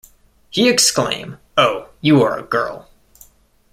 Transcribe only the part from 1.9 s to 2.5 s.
you are a